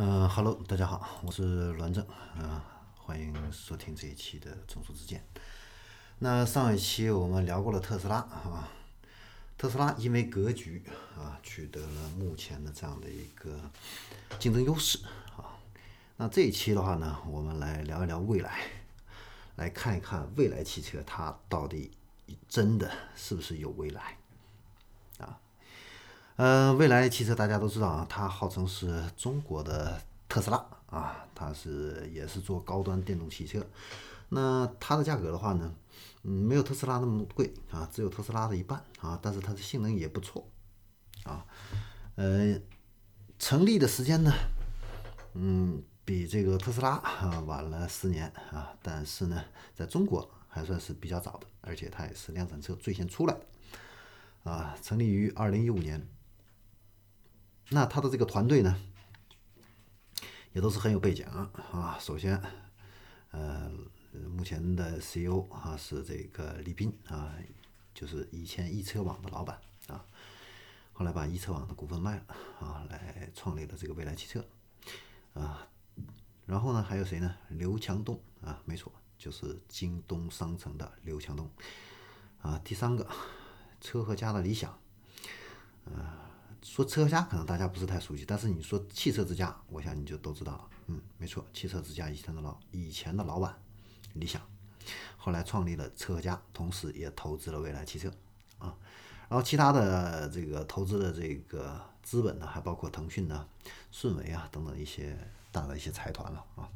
[0.00, 5.24] 嗯哈喽，大家好，我是栾正，啊、欢迎收听这一期的中枢之见。
[6.20, 8.68] 那上一期我们聊过了特斯拉啊，
[9.56, 10.84] 特斯拉因为格局
[11.16, 13.58] 啊，取得了目前的这样的一个
[14.38, 15.00] 竞争优势
[15.36, 15.58] 啊。
[16.16, 18.68] 那这一期的话呢，我们来聊一聊未来，
[19.56, 21.90] 来看一看未来汽车它到底
[22.48, 24.16] 真的是不是有未来？
[26.38, 33.60] 呃，蔚来汽车大家都知道啊，它号称是中国的特斯拉啊，它是也是做高端电动汽车。
[34.28, 35.74] 那它的价格的话呢，
[36.22, 40.46] 嗯，没有特斯拉那么贵啊，只有特斯拉的一半啊，但是它的性能也不错
[41.24, 41.44] 啊。
[42.14, 42.56] 呃，
[43.40, 44.32] 成立的时间呢，
[45.34, 56.06] 嗯，比这个特斯拉啊晚了十年啊，但是呢，在中国还算是比较早的，而且它也是量产车最先出来的啊，成立于二零一五年。
[57.70, 58.80] 那他的这个团队呢，
[60.54, 61.98] 也都是很有背景啊。
[62.00, 62.40] 首先，
[63.30, 63.70] 呃，
[64.30, 67.34] 目前的 CEO 啊是这个李斌啊，
[67.92, 70.02] 就是以前易车网的老板啊，
[70.94, 72.24] 后来把易车网的股份卖了
[72.58, 74.42] 啊，来创立了这个蔚来汽车
[75.34, 75.68] 啊。
[76.46, 77.36] 然后呢，还有谁呢？
[77.50, 81.50] 刘强东啊，没错，就是京东商城的刘强东
[82.40, 82.58] 啊。
[82.64, 83.06] 第三个，
[83.78, 84.72] 车和家的理想，
[85.84, 86.24] 啊。
[86.62, 90.68] 说车家可能大家不是太熟悉，但是你说汽车之家，我想你就都知道了。
[90.88, 93.54] 嗯，没错，汽车之家以前的老以前的老板
[94.14, 94.42] 李想，
[95.16, 98.12] 后来创立了车家，同时也投资了蔚来汽车
[98.58, 98.74] 啊。
[99.28, 103.46] 然后其他的这个投资的这个资本呢，还包括腾讯呢、
[103.90, 105.16] 顺为啊等等一些
[105.52, 106.68] 大的一些财团了啊。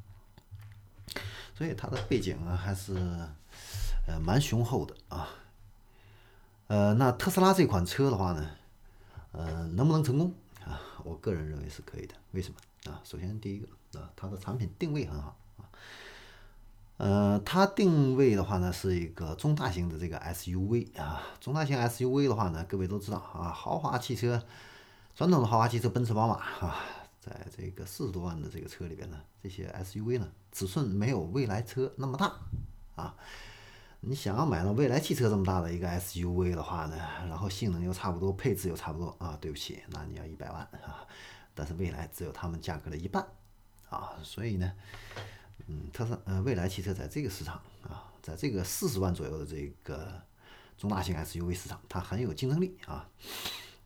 [1.55, 2.94] 所以它的背景啊还是
[4.06, 5.28] 呃蛮雄厚的啊。
[6.69, 8.50] 呃，那特斯拉这款车的话呢？
[9.33, 10.33] 呃，能不能成功
[10.64, 10.80] 啊？
[11.05, 12.14] 我个人认为是可以的。
[12.33, 13.00] 为什么啊？
[13.02, 13.66] 首先第一个
[13.98, 15.64] 啊，它的产品定位很好啊。
[16.98, 21.23] 呃，它定位的话呢，是一个中大型的这个 SUV 啊。
[21.40, 24.40] 中大型 SUV 的话呢，各位都知道啊，豪华汽车，
[25.14, 26.84] 传统的豪华汽车，奔驰、宝马啊，
[27.20, 32.33] 在这个四十多万的这个车里边呢，这些 SUV 呢，尺寸没有蔚来车那么大
[32.95, 33.17] 啊。
[34.05, 36.96] 你想要买到蔚来汽车这么大的一个 SUV 的话呢，
[37.29, 41.07] 然后性能又差不多，配置又差不多啊，对不起，那你要一百万啊，
[41.55, 43.24] 但是蔚来只有他们价格的一半
[43.89, 44.73] 啊，所以呢，
[45.68, 47.55] 嗯，特斯呃蔚来汽车在这个市场
[47.85, 50.20] 啊，在这个四十万左右的这个
[50.77, 53.08] 中大型 SUV 市场，它很有竞争力啊。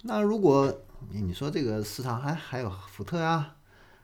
[0.00, 0.74] 那如果
[1.10, 3.56] 你说这个市场还还有福特呀，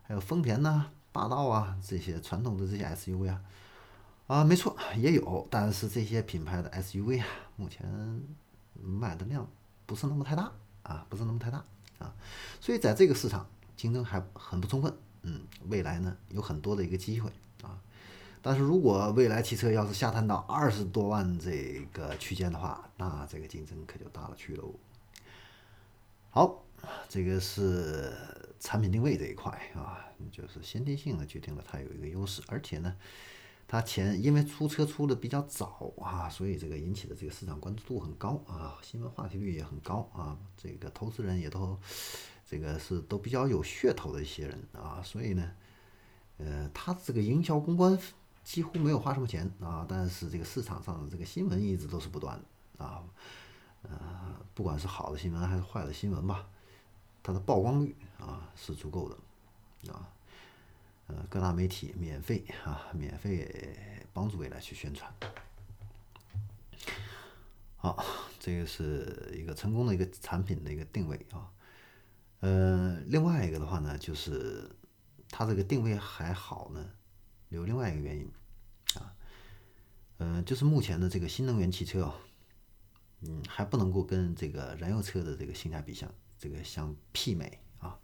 [0.03, 3.41] 还有丰田呐、霸道啊这些传统的这些 SUV 啊。
[4.32, 7.87] 啊，没错，也有，但是这些品牌的 SUV 啊，目前
[8.81, 9.47] 卖的量
[9.84, 10.50] 不是那么太大
[10.84, 11.62] 啊，不是那么太大
[11.98, 12.15] 啊，
[12.59, 17.31] 所以在这个市场竞争还很不充分，嗯，未来呢有很多的一个机会
[17.62, 17.78] 啊，
[18.41, 24.75] 但是如果未来汽车要是下探到二十多万这个区间的话，那这个竞争可就大了去喽。
[26.31, 26.64] 好，
[27.06, 28.10] 这个是
[28.59, 30.00] 产品定位这一块啊，
[30.31, 32.97] 就是先天性的决定了它有一个优势，而且呢。
[33.72, 41.75] 它前因为出车出的比较早啊，所以这个引起的这个市场关注度很高啊，新闻话题率也很高啊，这个投资人也都
[42.47, 45.50] 这个是都比较有噱头的一些人啊，所以呢，
[46.37, 47.99] 呃，它这个营销公关
[48.44, 52.38] 几乎没有花什么钱啊，但是这个市场上的这个新闻一直都是不断
[52.77, 53.03] 的啊，
[53.84, 53.91] 呃，
[54.53, 56.47] 不管是好的新闻还是坏的新闻吧，
[57.22, 60.12] 它的曝光率啊是足够的啊。
[61.15, 63.77] 呃，各大媒体免费啊，免费
[64.15, 65.12] 帮助未来去宣传。
[67.77, 68.03] 好，
[68.41, 71.53] 这个是一个成功的一个产品的一个定位啊。
[72.41, 74.71] 呃，另外一个的话呢，就是
[75.28, 76.91] 它这个定位还好呢，
[77.50, 78.31] 有另外一个原因
[78.94, 79.12] 啊。
[80.17, 82.15] 呃，就是目前的这个新能源汽车啊，
[83.21, 87.99] 嗯，还不能够跟这个燃油车的这个性价比相这个相媲美啊，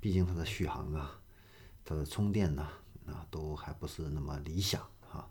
[0.00, 1.18] 毕竟它的续航啊。
[1.84, 2.68] 它的充电呢，
[3.06, 4.80] 啊，都还不是那么理想
[5.10, 5.28] 啊，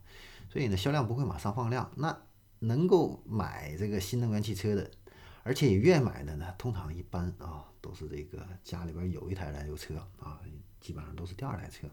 [0.50, 1.89] 所以呢，销量不会马上放量。
[1.95, 2.15] 那
[2.59, 4.92] 能够买这个新能源汽车的，
[5.44, 10.39] 而且也愿意买的呢，通常一般啊，都是这个家里边有一台燃油车啊，
[10.80, 11.88] 基本上都是第二台车。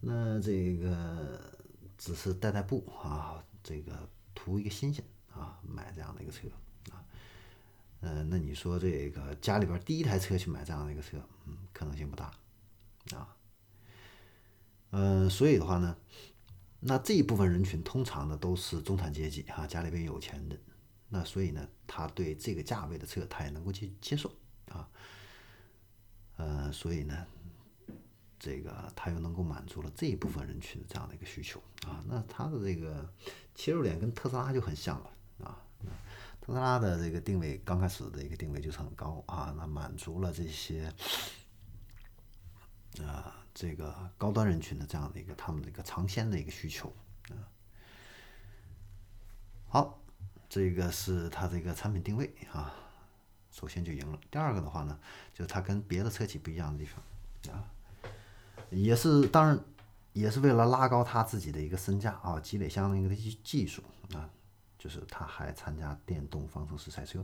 [0.00, 1.40] 那这个
[1.96, 6.46] 只是代代步啊，这个图一个新鲜啊，买这样的一个车
[6.90, 7.02] 啊，
[8.00, 12.30] 嗯，那你说这个家里边第一台车去买这样的一个车，嗯，可能性不大
[13.16, 13.34] 啊。
[14.92, 15.96] 嗯，所以的话呢，
[16.80, 20.56] 那这一部分人群通常呢都是中产阶级哈，家里边有钱的，
[21.08, 24.30] 那所以呢，他对这个价位的车他也能够去接受
[24.68, 24.88] 啊，
[26.36, 27.26] 呃，所以呢，
[28.38, 33.10] 这个他又能够满足了这一部分人群的这样的一个需求啊，那他的这个
[33.54, 35.10] 切入点跟特斯拉就很像了
[35.46, 35.58] 啊。
[36.40, 40.92] 特斯拉的这个定位刚开始的一个定位就是很高啊，那满足了这些
[43.00, 46.92] 啊这个高端人群的这样的一个他们的一个尝鲜的一个需求
[47.30, 47.36] 啊。
[49.68, 50.02] 好，
[50.48, 52.74] 这个是它这个产品定位啊，
[53.50, 54.18] 首先就赢了。
[54.30, 54.98] 第二个的话呢，
[55.32, 57.64] 就是它跟别的车企不一样的地方啊。
[58.70, 59.58] 也是，当然
[60.12, 63.82] 也是为了拉高他自己的一个身价啊，积累相应的技技术
[64.14, 64.28] 啊，
[64.78, 67.22] 就是他还参加电动方程式赛车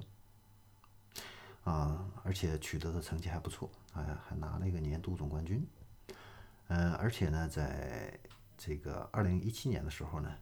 [1.65, 5.67] 啊，而且取得的成绩还不错，哎，还拿了一个年度总冠军。
[6.69, 8.19] 嗯，而且呢，在
[8.57, 10.35] 这个二零一七年的时候呢，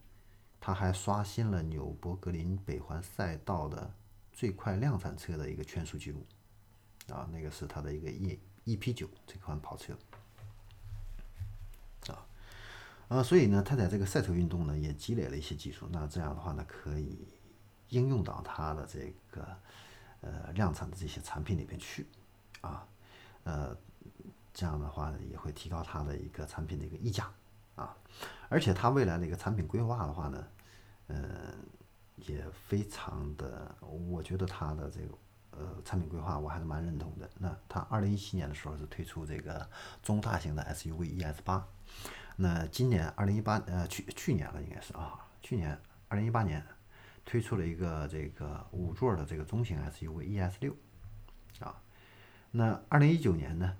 [0.59, 3.91] 他还刷新了纽博格林北环赛道的
[4.31, 6.25] 最快量产车的一个圈速记录
[7.09, 9.93] 啊，那个是他的一个 E E P 九这款跑车。
[12.07, 12.25] 啊
[13.09, 17.25] 呃，所以呢，他在这个赛车运动呢也积累了一些技术，那这样的话呢，可以
[17.87, 19.57] 应用到他的这个
[20.19, 22.05] 呃量产的这些产品里边去，
[22.59, 22.85] 啊，
[23.45, 23.73] 呃，
[24.57, 27.29] 这样的话呢也会提高它的一个产品的一个溢价，
[27.75, 27.95] 啊，
[28.49, 30.47] 而且它未来的一个产品规划的话呢，
[31.09, 31.19] 嗯，
[32.15, 35.15] 也非常的，我觉得它的这个
[35.51, 37.29] 呃产品规划我还是蛮认同的。
[37.37, 39.69] 那它二零一七年的时候是推出这个
[40.01, 41.63] 中大型的 SUV ES 八。
[42.35, 46.65] 那今年二零一八呃去去年了应该是啊，去年二零一八年
[47.23, 50.75] 推出了一个这个五座的这个中型 SUV ES 六
[51.59, 51.79] 啊，
[52.49, 53.77] 那二零一九年呢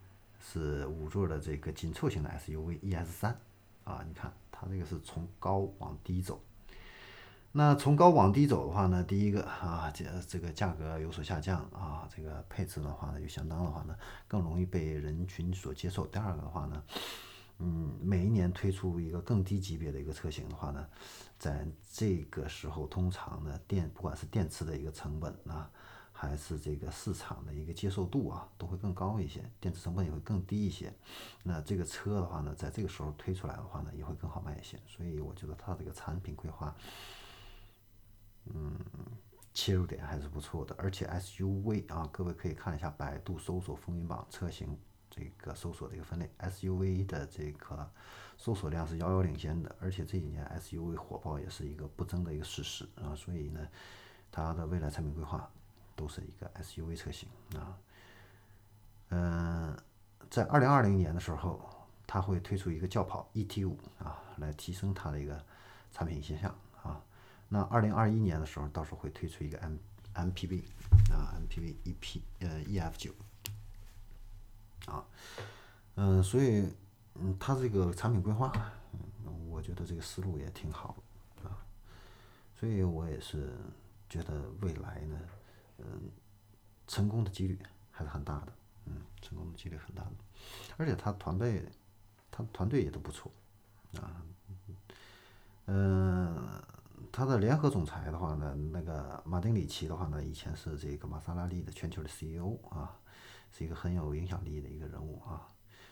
[0.51, 3.39] 是五座的这个紧凑型的 SUV ES 三
[3.83, 6.41] 啊，你看它这个是从高往低走，
[7.51, 13.95] 那从高往低走的话呢，第一个啊这这个价格有所下降啊，这个配置的话呢又相当的话呢
[14.27, 16.83] 更容易被人群所接受，第二个的话呢。
[17.59, 20.87] 嗯，每一年推出一个更低级别的一个车型的话呢，
[21.39, 25.67] 在这个时候，通常呢电不管是电池的一个成本啊，
[26.19, 30.91] 还是这个市场的一个接受度啊，都会更高一些，电池成本也会更低一些。
[31.43, 34.79] 那这个车的话呢，在这个时候推出来的话呢，也会更好卖一些。
[34.87, 36.75] 所以我觉得它这个产品规划，
[38.45, 38.75] 嗯，
[39.53, 40.75] 切入点还是不错的。
[40.79, 44.75] 而且 SUV 啊，各位可以看一下百度搜索风云榜车型。
[45.09, 47.89] 这个搜索的一个分类，SUV 的这个
[48.37, 53.67] 搜索量是遥遥领先的，而且这几年 SUV 火爆也是一个不争的一个事实啊，所以呢，
[54.29, 55.49] 它的未来产品规划
[55.97, 57.77] 都是一个 SUV 车型啊。
[59.09, 59.77] 嗯，
[60.29, 61.59] 在二零二零年的时候，
[62.07, 65.43] 它会推出一个轿跑 ET 五啊，来提升它的一个
[65.91, 67.03] 产品形象啊。
[67.49, 69.75] 那二零二一年的时候，到时候会推出一个 M
[70.13, 70.63] MPV
[71.11, 73.11] 啊，MPV EP 呃 EF 九。
[74.85, 75.03] 啊，
[75.95, 76.65] 嗯，所以，
[77.15, 78.49] 嗯，他这个产品规划，
[79.25, 80.95] 嗯，我觉得这个思路也挺好，
[81.43, 81.51] 啊，
[82.55, 83.53] 所以我也是
[84.07, 85.19] 觉得未来呢，
[85.77, 86.11] 嗯，
[86.87, 87.59] 成功的几率
[87.91, 88.53] 还是很大的，
[88.85, 90.11] 嗯，成功的几率很大的，
[90.77, 91.65] 而且他团队，
[92.31, 93.31] 他团队也都不错，
[93.99, 94.21] 啊，
[95.65, 96.61] 嗯，
[97.11, 102.99] 他的联合总裁的话呢，那个马丁里奇的话呢，以前是这个玛莎拉蒂的全球的 CEO 啊。
[103.49, 105.47] 是一个很有影响力的一个人物啊，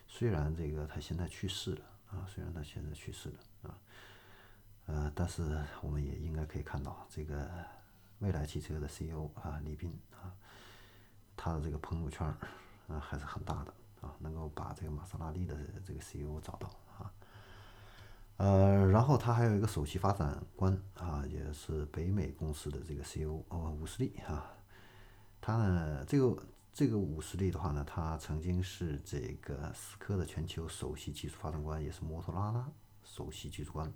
[0.08, 3.80] 虽然这个他现在去世了啊，虽然他现在去世了啊，
[4.88, 7.50] 呃，但是我们也应该可以看到，这个
[8.20, 10.34] 未来汽车的 CEO 啊，李斌啊，
[11.36, 12.26] 他的这个朋友圈
[12.88, 15.56] 啊还是很大的啊，能够把这个玛莎拉蒂的
[15.86, 17.12] 这个 CEO 找到啊，
[18.38, 24.52] 呃，然后他还有一个首席发展官啊，也是北美公司的这个 CEO 哦，伍斯利啊，
[25.42, 26.36] 他呢这个。
[26.78, 32.70] 这个伍斯利的话呢，他曾经是这个思科的全球首席技术发展官，也是摩托拉拉
[33.02, 33.94] 首席技术官。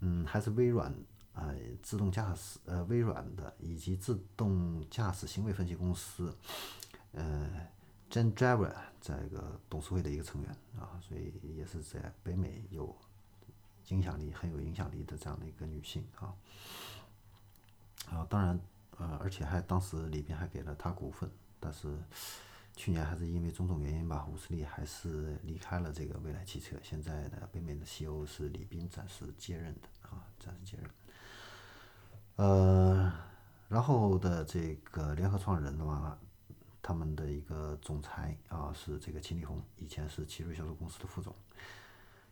[0.00, 0.90] 嗯，还是微软
[1.34, 6.36] 呃自动驾驶呃微软的以及自动驾驶行为分析公司
[7.12, 7.68] 呃
[8.10, 12.94] Gen Driver 这个董事会的一个成员啊，所以也是在北美有
[13.88, 16.34] 影响力很有影响力的这样的一个女性啊。
[18.10, 18.60] 啊，当然
[18.98, 21.30] 呃，而且还当时里边还给了他股份。
[21.58, 21.96] 但是
[22.74, 26.76] 去年还是因为种种原因吧，伍斯利还是离开了这个未来汽车。
[26.82, 30.90] 现在的北美的 CEO 是李斌暂时接任的啊，暂时接任。
[32.42, 33.12] 呃，
[33.68, 36.18] 然后的这个联合创始人的话，
[36.82, 41.32] 他们的一个总裁啊是这个秦力红，以前是奇瑞销售公司的副总，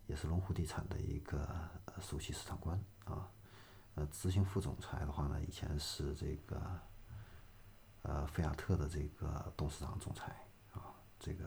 [0.08, 1.48] 也是龙湖地产的一个
[2.00, 3.30] 首席市场官啊。
[3.94, 6.60] 呃，执行副总裁的话呢，以前是这个。
[8.02, 10.34] 呃，菲亚特的这个董事长、总裁
[10.72, 11.46] 啊，这个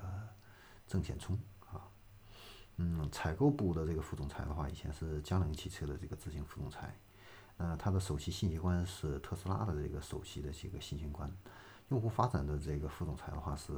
[0.86, 1.36] 郑显聪
[1.68, 1.82] 啊，
[2.78, 6.96] 嗯，采购部的这个副总裁的话，以前是江铃汽车的这个执行副总裁。
[7.58, 11.32] 呃，他的首席信息官是特斯拉的这个首席的这个信息官。
[11.90, 13.74] 用户发展的这个副总裁的话是，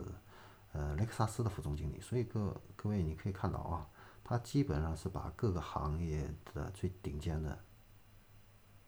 [0.72, 2.00] 呃，雷克萨斯的副总经理。
[2.00, 3.88] 所以各各位你可以看到啊，
[4.24, 7.58] 他基本上是把各个行业的最顶尖的、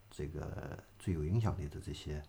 [0.09, 2.23] 这个最有影响力的这些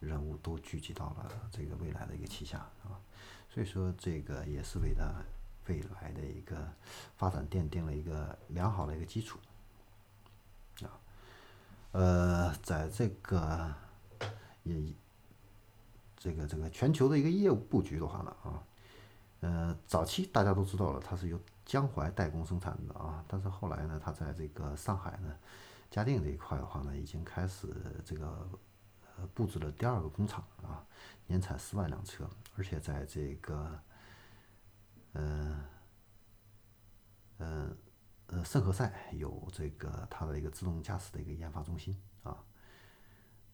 [0.00, 3.00] 人物都聚集到了这个未来的一个旗下啊。
[3.48, 5.12] 所以说，这个也是为他。
[5.66, 6.70] 未来的一个
[7.16, 9.38] 发展奠定了一个良好的一个基础，
[11.94, 13.72] 呃，在这个
[14.64, 14.92] 也
[16.16, 18.62] 这个这个全球的一个业务布局的话呢，啊，
[19.40, 25.32] 呃，早期大家都知道了，它是由江淮代工生产的啊，但是后来呢，它在这个上海呢，
[25.88, 27.68] 嘉定这一块的话呢，已经开始
[28.04, 28.48] 这个
[29.32, 30.84] 布置了第二个工厂啊，
[31.28, 33.78] 年产四万辆车，而且在这个。
[35.16, 35.64] 嗯，
[37.38, 37.76] 嗯，呃，
[38.28, 42.42] 呃圣何塞有这个它的一个自动驾驶的一个研发中心啊，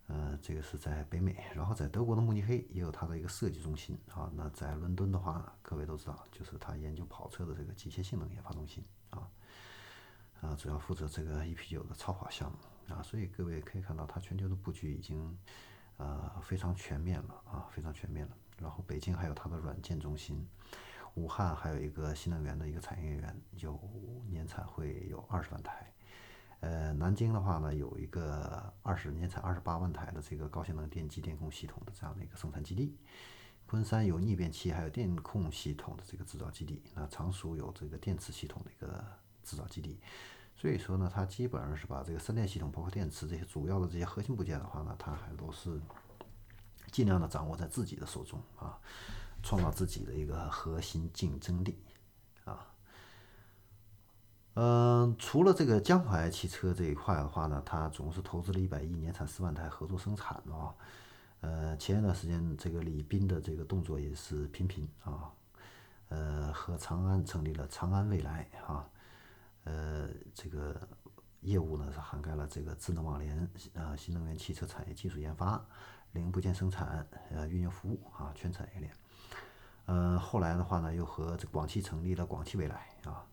[0.07, 4.31] 呃，这个是在北美，然后在德国的慕尼黑也有它的一个设计中心啊。
[4.35, 9.29] 那在伦敦的话，各位都知道，就是它研究跑车的这个机械性能研发中心啊，
[10.41, 13.03] 啊，主要负责这个 EP9 的超跑项目啊。
[13.03, 15.37] 所以各位可以看到，它全球的布局已经
[15.97, 18.37] 呃非常全面了啊，非常全面了。
[18.59, 20.47] 然后北京还有它的软件中心。
[21.14, 23.79] 武汉还有一个新能源的一个产业园，有
[24.29, 25.93] 年产会有二十万台。
[26.61, 32.97] 呃，南京的话呢，有一个二十年产二十八万台的这个高性能电机电控系统的这样的一个生产基地。
[33.67, 36.83] 昆山有逆变器还有电控系统的这个制造基地。
[36.95, 39.02] 那常熟有这个电池系统的一个
[39.43, 39.99] 制造基地。
[40.55, 45.81] 所以说呢，它基本上是把这个三电系统，包括电池这些主要的这些核心部件的话呢，它还都是
[46.93, 48.79] 尽量的掌握在自己的手中啊。
[49.42, 51.78] 创造自己的一个核心竞争力，
[52.44, 52.66] 啊，
[54.54, 60.75] 嗯，除了这个江淮汽车这一块的话呢，它总共是投资了一百亿，年产四万台，合作生产啊。
[61.40, 65.32] 呃，前一段时间这个李斌的这个动作也是频频啊，
[66.09, 68.87] 呃，和长安成立了长安未来啊，
[69.64, 70.78] 呃，这个
[71.40, 75.64] 业务呢是涵盖了这个智能网联啊，新能源汽车产业技术研发、
[76.12, 78.92] 零部件生产、呃，运营服务啊，全产业链。
[79.90, 83.26] 呃，后来的话呢，又和这广汽成立了广汽未来啊，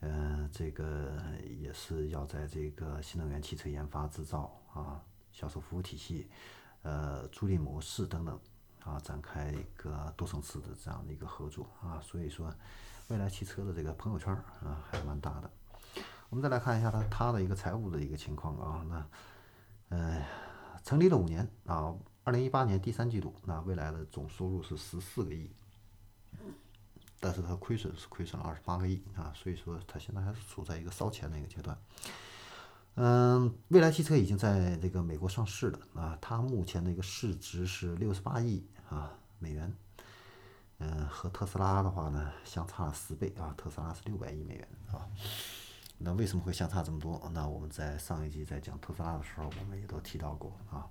[0.00, 1.12] 嗯，这个
[1.58, 6.30] 也是要在这个新能源汽车研发、制造啊、销售服务体系、
[6.80, 8.40] 呃，租赁模式等等
[8.84, 12.00] 啊，展开一个多层次的这样的一个合作啊。
[12.02, 12.50] 所以说，
[13.08, 14.32] 未来汽车的这个朋友圈
[14.64, 15.50] 啊，还是蛮大的。
[16.30, 19.06] 我们再来看一下它它的一个财务的一个情况啊，那
[19.90, 20.24] 呃，
[20.82, 21.94] 成立了五年啊。
[22.22, 25.50] 二零一八年第三季度，那未来的总收入是十四个亿，
[27.18, 31.76] 但是它亏损是亏损了二十八个亿啊，所以说它现在还是处在一个烧钱的一个阶段。
[32.96, 39.74] 嗯，未来汽车已经在这个美国上市了啊，它目前的一个市值是六十八亿啊美元，
[40.78, 45.08] 嗯，和特斯拉的话呢相差了十倍啊，特斯拉是六百亿美元啊。
[46.02, 47.20] 那为什么会相差这么多？
[47.32, 50.86] 那我们在上一集在讲特斯拉的时候，我们也都提到过啊。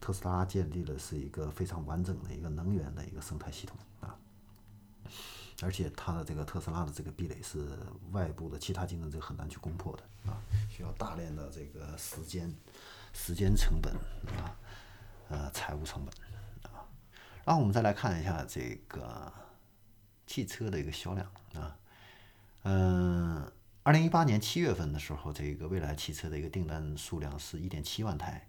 [0.00, 4.16] 特斯拉建立的是一个非常完整的一个能源的一个生态系统啊，
[5.62, 7.68] 而且它的这个特斯拉的这个壁垒是
[8.12, 10.38] 外部的其他竞争者很难去攻破的啊，
[10.70, 12.54] 需要大量的这个时间、
[13.12, 13.94] 时间成本
[14.38, 14.56] 啊，
[15.28, 16.14] 呃，财务成本
[16.70, 16.84] 啊。
[17.44, 19.32] 然后我们再来看一下这个
[20.26, 21.76] 汽车的一个销量啊，
[22.62, 23.52] 嗯。
[23.82, 28.48] 二零一八年七月份的时候，这个蔚来汽车的一个订单数量是一点七万台，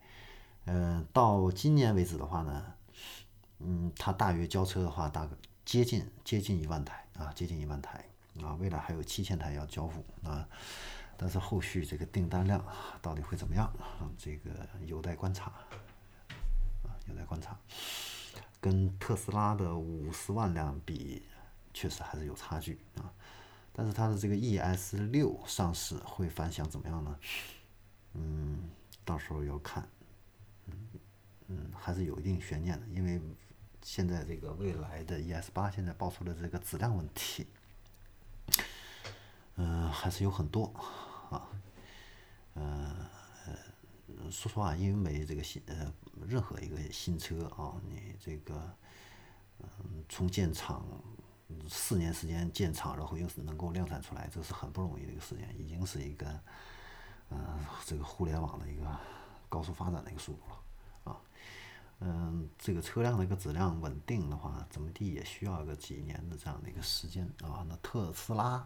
[0.68, 2.74] 嗯，到今年为止的话呢，
[3.60, 8.06] 嗯，它大约交车的话，大概接近接近一万台啊，接近一万台
[8.42, 10.48] 啊，未来还有七千台要交付啊，
[11.16, 12.64] 但是后续这个订单量
[13.02, 14.12] 到底会怎么样啊？
[14.18, 14.52] 这个
[14.86, 15.46] 有待观察
[16.84, 17.58] 啊，有待观察，
[18.60, 21.24] 跟特斯拉的五十万辆比，
[21.74, 23.10] 确实还是有差距啊。
[23.72, 27.18] 但是它的这个 ES 六上市会反响怎么样呢？
[28.16, 28.70] 嗯，
[29.06, 29.88] 到时候要看，
[31.48, 33.22] 嗯，还是有一定悬念的，因为
[33.82, 37.48] 现在这个未来的 ES 八现在爆出的这个质量问题，
[39.56, 40.66] 嗯，还是有很多
[41.30, 41.50] 啊，
[42.56, 42.96] 嗯
[44.30, 45.94] 说实话，因为这个新呃
[46.28, 48.76] 任何一个新车啊，你这个
[49.60, 50.86] 嗯从建厂。
[51.70, 56.28] 四年时间建厂，然后又是能够量产出来，这是很不容易的一个时间，已经是一个，
[57.30, 58.86] 嗯，这个互联网的一个
[59.48, 60.57] 高速发展的一个速度了，
[62.00, 67.66] 嗯，这个车辆的一个质量稳定的话，怎么地也需要个几年的这样的一个时间啊。
[67.68, 68.64] 那特斯拉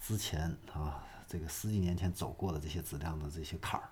[0.00, 3.88] 之前啊，这个十几年前走过的这些质量的这些坎儿，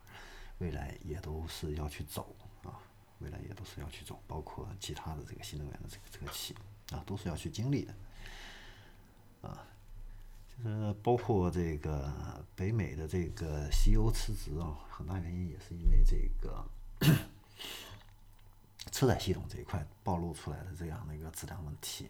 [0.59, 2.75] 未来也都是要去走啊，
[3.21, 6.57] 未来也都是要去走，包括其他的这个新能源的这个车企
[6.91, 7.95] 啊，都是要去经历的
[9.43, 9.65] 啊，
[10.49, 16.67] 就是包括这个北美的这个 CEO 辞职啊，很大原因也是因为这个
[18.91, 22.09] 车载系统这一块暴露出来的这样的一个质量问题。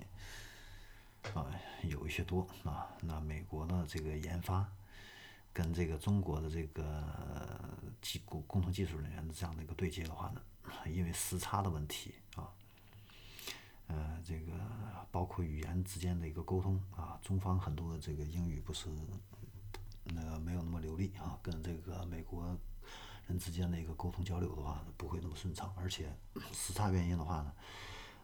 [1.34, 1.46] 啊，
[1.82, 2.88] 有一些多啊。
[3.02, 4.66] 那美国的这个研发
[5.52, 7.04] 跟这个中国的这个
[8.00, 10.40] 技工工程技术人员的这样的一个对接的话呢，
[10.86, 12.48] 因为时差的问题啊，
[13.88, 14.52] 呃，这个
[15.10, 18.88] 包括语言之间的一个沟通啊，中方很多的这个英语不是
[20.04, 22.56] 那个没有那么流利啊，跟这个美国
[23.30, 26.12] 人之间的一个沟通交流的话不会那么顺畅，而且
[26.52, 27.52] 时差原因的话呢。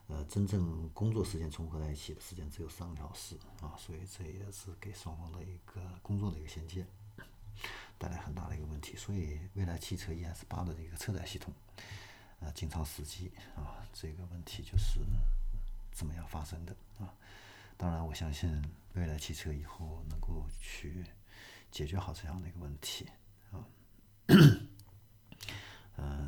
[0.09, 6.87] 呃，真正工作时间重合在一起的时间只有三个小时啊，所以这也是给双方的一个工作的一个衔接
[7.97, 8.95] 带来很大的一个问题。
[8.95, 11.53] 所以，未来汽车 ES 八的这个车载系统，
[12.39, 15.01] 呃，经常死机啊，这个问题就是
[15.91, 17.13] 怎么样发生的啊。
[17.75, 21.03] 当然，我相信未来汽车以后能够去
[21.69, 23.09] 解决好这样的一个问题
[23.51, 23.59] 啊。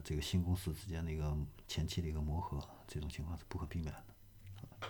[0.03, 1.37] 这个新公司之间的一个
[1.67, 4.89] 前期的一个磨合，这种情况是不可避免的。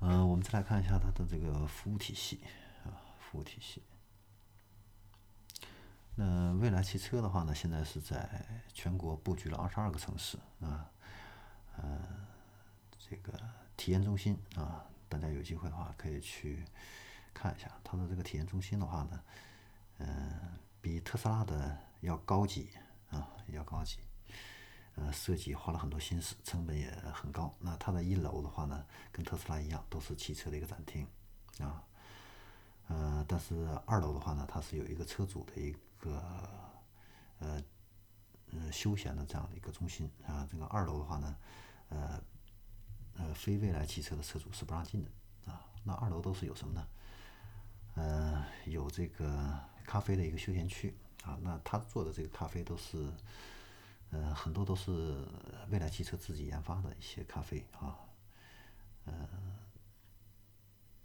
[0.00, 2.40] 嗯，我们再来看一下它的这个服务体系
[2.84, 3.82] 啊，服务体系。
[6.16, 10.90] 那未来汽车的话呢，现在是在全国布局了二十二个城市啊，
[11.76, 12.00] 呃，
[12.98, 13.32] 这个
[13.76, 16.64] 体验中心啊，大家有机会的话可以去
[17.32, 19.22] 看一下它的这个体验中心的话呢，
[19.98, 22.68] 嗯，比特斯拉的要高级。
[23.14, 23.98] 啊，比较高级，
[24.96, 27.54] 呃，设计花了很多心思，成本也很高。
[27.60, 31.06] 那它的一楼的话呢，跟特斯拉一样，都是汽车的一个展厅，
[31.60, 31.84] 啊，
[32.88, 36.20] 呃，但是二楼的话呢，它是有一个车主的一个，
[37.38, 37.62] 呃，
[38.52, 40.46] 呃，休闲的这样的一个中心啊。
[40.50, 41.36] 这个二楼的话呢，
[41.90, 42.22] 呃，
[43.18, 45.64] 呃，非未来汽车的车主是不让进的啊。
[45.84, 46.88] 那二楼都是有什么呢？
[47.94, 50.96] 呃，有这个咖啡的一个休闲区。
[51.24, 53.10] 啊，那他做的这个咖啡都是，
[54.10, 55.26] 呃，很多都是
[55.70, 57.96] 未来汽车自己研发的一些咖啡啊，
[59.06, 59.14] 呃，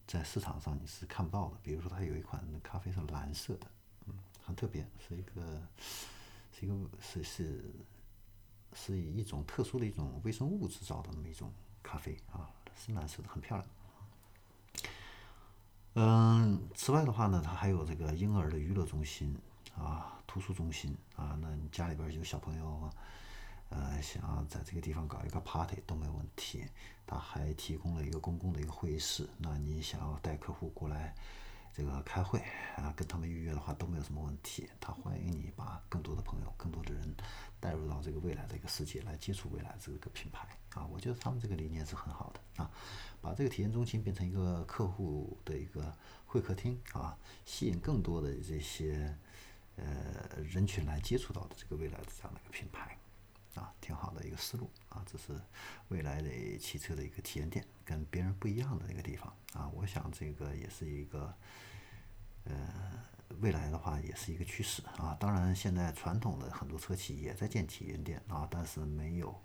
[0.05, 1.57] 在市场上你是看不到的。
[1.63, 3.67] 比如说，它有一款咖啡是蓝色的，
[4.07, 5.67] 嗯，很特别，是一个，
[6.51, 7.63] 是一个是是
[8.73, 11.49] 是以一种特殊的一种微生物制造的那么一种
[11.81, 13.69] 咖啡啊，是蓝色的，很漂亮。
[15.93, 19.33] 嗯，此外的话呢，它还有这个婴儿的娱乐中心。
[19.75, 22.89] 啊，图书中心啊，那你家里边有小朋友，
[23.69, 26.65] 呃，想要在这个地方搞一个 party 都没有问题。
[27.05, 31.15] 他还提供了一个公共的一个会议室，那你想要带客户过来
[31.73, 32.39] 这个开会
[32.75, 34.69] 啊，跟他们预约的话都没有什么问题。
[34.79, 37.15] 他欢迎你把更多的朋友、更多的人
[37.59, 40.85] 带入到这个未来的一个世界来接触未来这个品牌啊。
[40.85, 42.69] 我觉得他们这个理念是很好的啊，
[43.21, 45.91] 把这个体验中心变成一个客户的一个
[46.27, 49.17] 会客厅啊，吸引更多的这些。
[49.81, 52.97] 呃，人群来接触到的这个未来的这样的一个品牌，
[53.55, 55.39] 啊，挺好的一个思路啊，这是
[55.87, 59.69] 未来的汽车的一个体验店，跟别人不一样的一个地方啊。
[59.73, 61.33] 我想这个也是一个，
[62.43, 62.53] 呃，
[63.39, 65.15] 未来的话也是一个趋势啊。
[65.19, 69.41] 当然，现在传统的很多车企也在建体验店啊，但是没有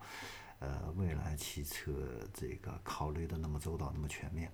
[0.58, 4.52] 呃未来汽车这个考虑的那么周到，那么全面。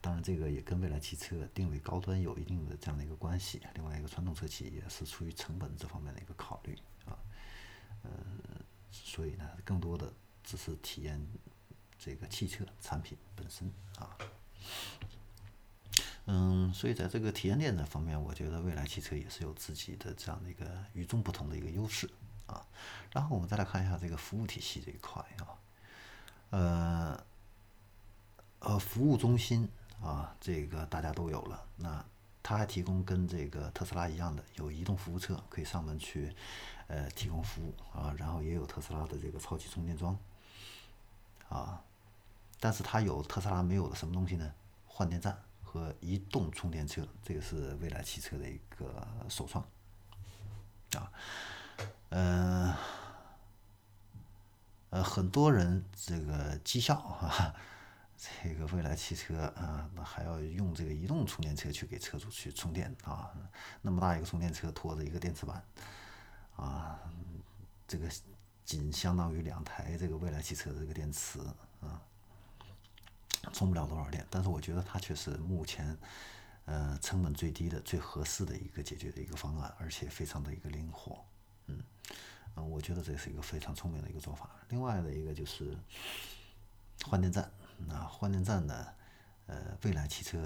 [0.00, 3.60] 当然，这个也跟未来汽车定位高端有一定的这样的一个关系。
[3.74, 7.18] 另外一个传统车企也是出于成本这方面的一个考虑啊，
[8.02, 8.10] 呃，
[8.92, 10.12] 所以呢，更多的
[10.44, 11.20] 只是体验
[11.98, 14.16] 这个汽车产品本身啊。
[16.26, 22.08] 嗯，所以在这个体验店这方面，我觉得未来汽车也是有自己的这样的一个与众不同的一个优势
[22.46, 22.64] 啊。
[23.12, 25.58] 然后我们再来看一下这个服务体系这一块啊，
[26.50, 27.24] 呃，
[28.60, 29.68] 呃，服务中心。
[30.02, 31.64] 啊，这个大家都有了。
[31.76, 32.04] 那
[32.42, 36.34] 他还提供跟这个特斯拉一样的有移动服务车，可以上门去
[36.86, 38.14] 呃提供服务啊。
[38.16, 40.16] 然后也有特斯拉的这个超级充电桩
[41.48, 41.82] 啊。
[42.60, 44.52] 但是它有特斯拉没有的什么东西呢？
[44.86, 49.64] 换电站和移动充电车，这个是未来汽车的一个首创
[50.94, 51.10] 啊。
[52.10, 52.72] 嗯，
[54.90, 57.54] 呃，很多人这个讥笑啊。
[58.16, 63.30] 这个未来汽车啊，那还要用这个移动充电车去给车主去充电啊？
[63.82, 65.62] 那么大一个充电车拖着一个电池板，
[66.56, 66.98] 啊，
[67.86, 68.08] 这个
[68.64, 71.38] 仅相当于两台这个未来汽车的这个电池
[71.80, 72.00] 啊，
[73.52, 74.26] 充不了多少电。
[74.30, 75.96] 但是我觉得它却是目前
[76.64, 81.24] 呃，成本最低的、最合适的一个解决的一个方案，而且非常的一个灵活，
[81.66, 81.80] 嗯，
[82.56, 84.50] 嗯，我觉得这是一个非常聪明的一个做法。
[84.70, 85.78] 另外的一个就是
[87.04, 87.48] 换电站，
[87.86, 88.86] 那换电站呢，
[89.46, 90.38] 呃，未来汽车，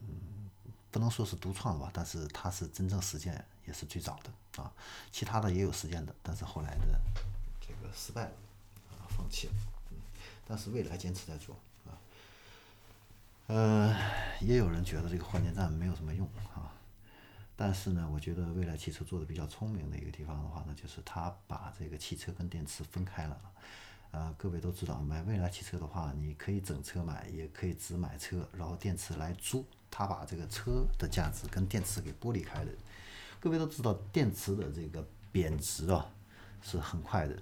[0.00, 0.50] 嗯，
[0.90, 4.72] 不能说是独创吧，但是它是真正实践也是最早的啊。
[5.10, 7.00] 其他的也有实践的，但是后来的
[7.60, 8.32] 这个失败了，
[8.90, 9.54] 啊，放弃了，
[9.90, 9.96] 嗯，
[10.46, 11.96] 但是未来坚持在做啊。
[13.46, 13.96] 呃，
[14.40, 16.72] 也有人觉得这个换电站没有什么用啊，
[17.56, 23.40] 但是呢，我觉得未来汽车做的比较聪明的一个地方的话呢，就是它把这个汽车跟电池分开了。
[24.14, 29.66] 呃，各位都知道，买未来汽车的话，你可以整车买，也可以只买车，然后电池来租。
[29.90, 32.70] 它把这个车的价值跟电池给剥离开了。
[33.40, 36.08] 各位都知道，电池的这个贬值啊
[36.62, 37.36] 是很快的。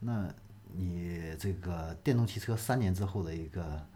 [0.00, 0.32] 那
[0.72, 3.86] 你这个电动汽车三年之后的一个。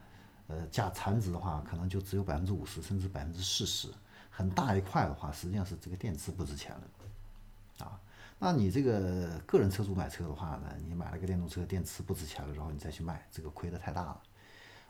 [0.48, 3.88] 呃，价残值的话，可能就只有百分之五十，甚至百分之四十，
[4.28, 7.98] 很大一块的话，实际上是这个电池不值钱了，啊，
[8.44, 14.20] 那你这个个人车主买车的话呢，你买了个电动车，电池不值钱了，然后你再去卖，这个亏的太大了。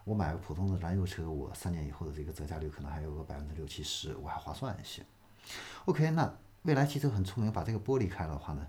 [0.05, 5.05] 我买个普通的燃油车，我三年以后的这个折价率可能还有个百分之六七十，我还划算一些。
[5.85, 8.67] OK，那未来汽车很聪明，把这个剥离开的话呢？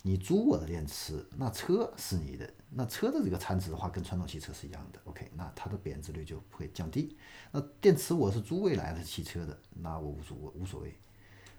[0.00, 4.98] 你租我的电池，那车是你的，那车的这个残值的话，跟传统汽车是一样的。
[5.04, 7.14] OK，那它的贬值率就会降低。
[7.52, 10.98] 那电池我是租未来的汽车的，那我无所我无所谓，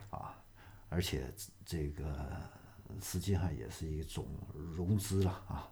[0.10, 0.36] 啊，
[0.90, 1.34] 而且
[1.66, 2.30] 这个
[3.02, 4.26] 实际上也是一种
[4.76, 5.72] 融资了啊，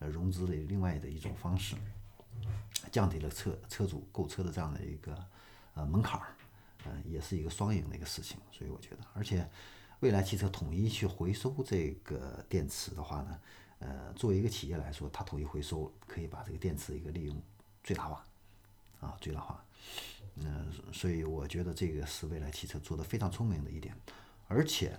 [0.00, 1.76] 融资的另外的一种方式，
[2.90, 5.16] 降低了车车主购车的这样的一个
[5.74, 6.36] 呃门槛儿，
[6.86, 8.38] 嗯，也是一个双赢的一个事情。
[8.50, 9.48] 所以我觉得，而且。
[10.00, 13.40] 未来汽车统一去回收这个电池的话呢，
[13.80, 17.42] 呃，作为一个企业来说，它统一回收可以把这个电池一个利用
[17.82, 18.24] 最大化，
[19.00, 19.60] 啊，最大化。
[20.36, 23.92] 嗯，所以我觉得这个是未来汽车做的非常聪明的一点。
[24.48, 24.98] 而且，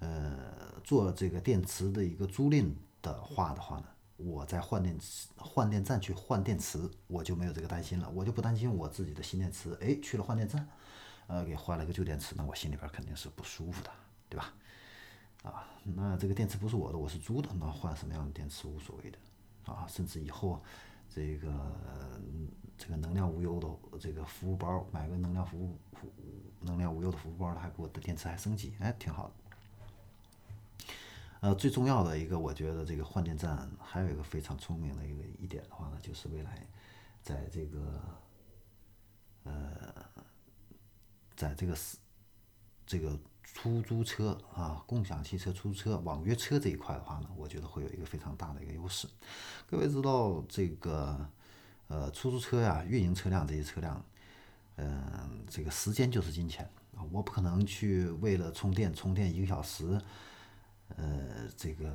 [0.00, 3.86] 呃，做这个电池的一个租赁的话的话呢，
[4.18, 10.68] 我在换电池换电站去换电池，我就没有这个担心了，我就不担心我自己的新电池，哎，去了换电站，
[11.28, 13.90] 呃，给换了个旧电池，那我心里边肯定是不舒服的。
[14.28, 14.54] 对吧？
[15.42, 19.18] 啊，那这个电池不是我的，我是租的，那换什么样的电池无所谓的，
[19.64, 20.62] 啊，甚至以后
[21.12, 21.52] 这个
[22.78, 25.76] 这个能量无忧的这个服务包，买个能量服务
[26.60, 29.34] 能量无忧的服务包，它还给我的电池还升级，哎，挺好的。
[31.40, 36.66] 呃，最重要的一个，我觉得这个换电站还有一个非常聪明的一个一点的话呢，就是未来
[37.22, 38.00] 在这个
[39.44, 39.94] 呃，
[41.34, 41.96] 在这个是
[42.86, 43.18] 这个。
[43.52, 49.08] 出租车啊，共享汽车、出租车、网约车这一块的话呢，我觉得会有一个非常大的一个优势。
[49.66, 51.28] 各位知道这个
[51.88, 54.02] 呃，出租车呀，运营车辆这些车辆，
[54.76, 60.00] 嗯，这个时间就是金钱啊，我不可能去为了充电充电一个小时，
[60.96, 61.92] 呃，这个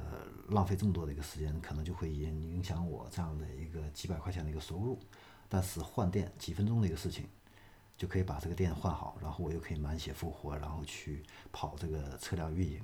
[0.49, 4.99] 浪费这么多的一个时间，可能就会影影响我这样的一个几百块钱的一个收入。
[5.47, 7.27] 但是换电几分钟的一个事情。
[7.97, 12.81] 就可以把这个电换好，然后我又可以满血复活，然后去跑这个车辆运营，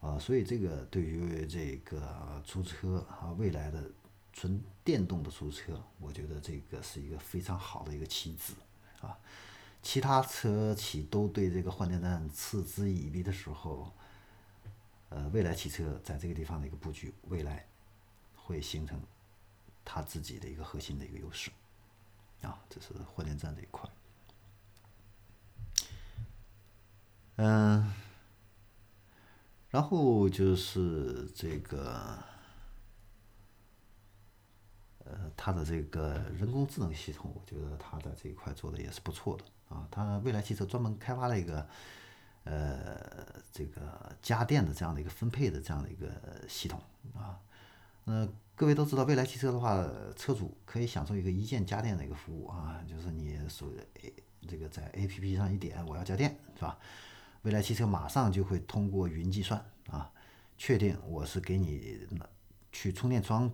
[0.00, 3.82] 啊，所以这个对于这个租车啊，未来的
[4.32, 8.54] 纯电动的租车，我觉得这个是一个非常好的一个棋子，
[9.02, 9.18] 啊，
[9.82, 13.92] 其他车企都对这个换电站嗤之以鼻的时候，
[15.10, 17.66] 呃，未来汽车在这个地方的一个布局，未来
[18.34, 19.00] 会形成
[19.84, 21.50] 它自己的一个核心的一个优势，
[22.42, 23.90] 啊，这是换电站这一块。
[27.36, 27.92] 嗯，
[29.70, 32.22] 然后就是这个，
[35.04, 39.86] 呃，它的这个人工智能系统，我觉得它在这一块做的也是不错的啊。
[39.90, 41.66] 它未来汽车专门开发了一个，
[42.44, 42.96] 呃，
[43.52, 46.10] 这个家电的这样的一个分配的这样的一个
[46.48, 46.80] 系统
[47.14, 47.38] 啊。
[48.04, 49.84] 那各位都知道，未来汽车的话，
[50.16, 54.12] 车主可以享受一个一键家电的一个服务啊，就是你手 A
[54.48, 56.78] 这个在 A P P 上一点，我要家电，是吧？
[57.42, 60.10] 未来汽车马上就会通过云计算啊，
[60.56, 62.06] 确定我是给你
[62.72, 63.50] 去充电桩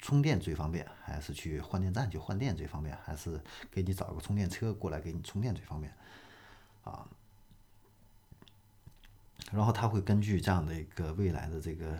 [0.00, 5.94] 充电最方便，还是去换电站去换电最方便，还是给你找个充电车过来给你充电最方便
[6.84, 7.06] 啊？
[9.52, 11.98] 然后他会根据这样的一个未来的这个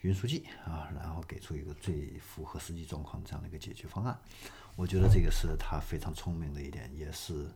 [0.00, 4.18] 云数据啊，然后给出一个最符合实际状况这样的一个解决方案。
[4.76, 7.50] 我觉得这个是他非常聪明的一点，也是。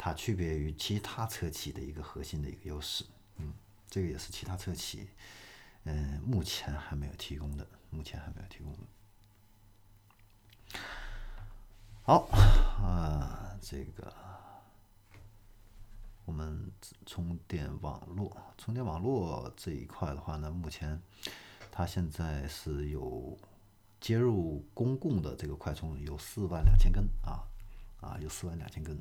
[0.00, 3.04] 它区别于其他车企的一个核心的一个优势，
[3.38, 3.52] 嗯，
[3.90, 5.08] 这个也是其他车企，
[5.82, 8.78] 嗯，目前还没有提供的，目前还没有提供的。
[12.02, 12.26] 好，
[12.82, 14.12] 啊，这个
[16.24, 16.70] 我们
[17.04, 21.00] 充电网络，充电网络这一块的话呢，目前
[21.70, 23.36] 它现在是有
[24.00, 27.44] 接入公共的这个快充有四万两千根啊
[28.00, 28.98] 啊，有四万两千根。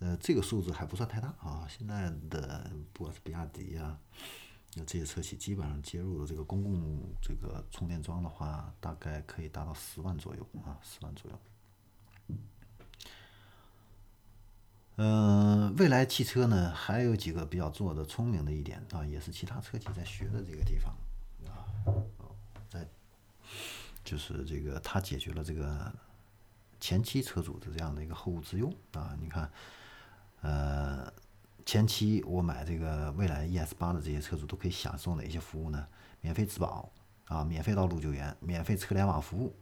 [0.00, 1.66] 呃，这个数字还不算太大啊。
[1.68, 3.96] 现在的不管是比亚迪呀，
[4.76, 11.38] 那这些车企基本上接入的这个公共这个充电桩的话，大概可以达到十万左右啊，十万左右。
[14.96, 20.94] 嗯，未来汽车呢，还有几个比较做的聪明的一点啊，也是其他车企在学的这个地方
[21.46, 21.66] 啊，
[22.70, 22.88] 在
[24.04, 25.92] 就是这个它解决了这个
[26.78, 29.16] 前期车主的这样的一个后顾之忧啊。
[29.20, 29.50] 你看，
[30.42, 31.12] 呃，
[31.66, 35.86] 前期我买这个蔚来 ES 八的这些车主都可以享受哪些服务呢？
[36.20, 36.90] 免费质保
[37.26, 39.54] 啊，免费道路救援，免费车联网服务。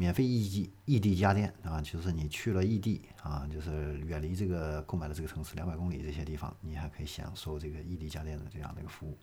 [0.00, 9.18] 免费异地异地家电啊，就是你去了异地啊，就是远离这个购买的这个城市两百公里这些地方，你还可以享受这个异地家电的这样的一个服务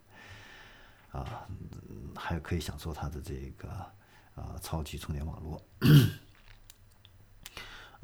[1.11, 1.47] 啊，
[2.13, 3.69] 还可以享受它的这个
[4.35, 5.61] 啊超级充电网络。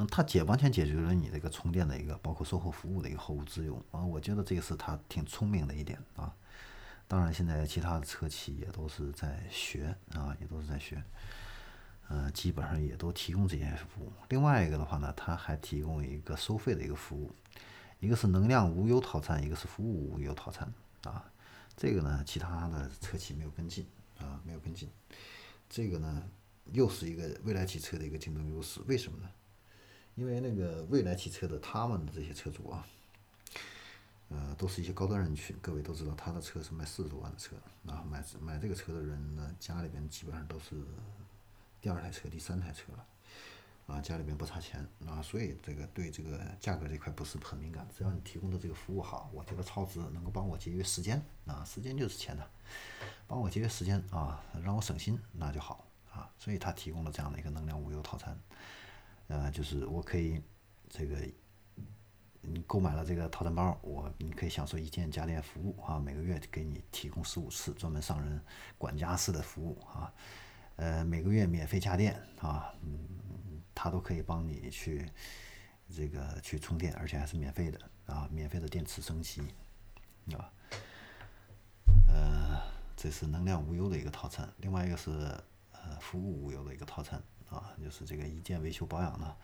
[0.07, 6.33] 它解完全解决了你这个充电的一个包括售后服务的一个后顾之忧啊，我觉得这个是它挺聪明的一点啊。
[7.07, 11.03] 当然，现在其他的车企也都是在学啊，也都是在学。
[12.07, 14.11] 呃，基本上也都提供这些服务。
[14.29, 17.33] 另外一个的话呢，它还提供一个收费的一个服务，
[17.99, 21.29] 一个是能量无忧套餐，一个是服务无忧套餐啊。
[21.75, 23.85] 这个呢，其他的车企没有跟进
[24.19, 24.89] 啊，没有跟进。
[25.69, 26.23] 这个呢，
[26.71, 28.81] 又是一个未来汽车的一个竞争优势。
[28.87, 29.29] 为什么呢？
[30.15, 32.85] 因为那个未来汽车的他们的这些车主啊，
[34.29, 35.55] 呃，都是一些高端人群。
[35.61, 40.75] 各位都知道，他的车是卖四十多万的车，然后买买这个车的人呢，家里边基本上都是。
[41.83, 43.05] 第二台车、第三台车了，
[43.87, 47.87] 啊，家里边不差钱啊，所以这个对这个价格这块不是很敏感。
[47.97, 52.47] 只要你提供的这个服务好，我觉得超值，能够帮我节约时间啊，时间就是钱的，
[53.25, 56.29] 帮我节约时间啊，让我省心，那就好啊。
[56.37, 58.39] 所以他提供了这样的一个能量无忧套餐，
[59.27, 60.41] 呃，就是我可以
[60.89, 61.17] 这个
[62.41, 68.41] 你购买了这个套餐包，我你可以享受一键家电服务啊，每个月给你提供十五次专门上人
[68.77, 70.13] 管家式的服务啊。
[70.77, 75.07] 呃，每个月免费家电啊，嗯，他都可以帮你去
[75.95, 79.41] 这个去充电，而且还是免费的啊，免费的电池升级，
[80.33, 80.51] 啊，
[82.07, 82.61] 呃，
[82.97, 84.51] 这是能量无忧的一个套餐。
[84.57, 85.11] 另外一个是
[85.71, 89.35] 呃服务无忧的一个套餐啊，就是这个一键维修保养呢，